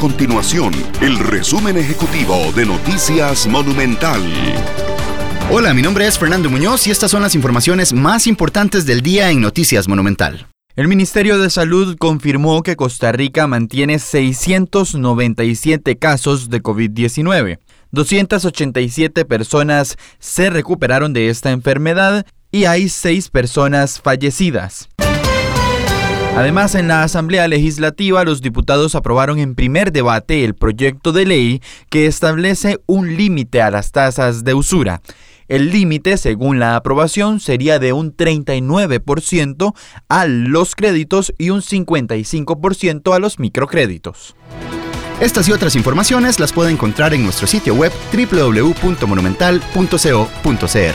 [0.00, 4.18] continuación el resumen ejecutivo de Noticias Monumental.
[5.50, 9.30] Hola, mi nombre es Fernando Muñoz y estas son las informaciones más importantes del día
[9.30, 10.46] en Noticias Monumental.
[10.74, 17.58] El Ministerio de Salud confirmó que Costa Rica mantiene 697 casos de COVID-19.
[17.90, 24.88] 287 personas se recuperaron de esta enfermedad y hay 6 personas fallecidas.
[26.36, 31.60] Además, en la Asamblea Legislativa, los diputados aprobaron en primer debate el proyecto de ley
[31.90, 35.02] que establece un límite a las tasas de usura.
[35.48, 39.74] El límite, según la aprobación, sería de un 39%
[40.08, 44.34] a los créditos y un 55% a los microcréditos.
[45.20, 50.94] Estas y otras informaciones las puede encontrar en nuestro sitio web www.monumental.co.cr.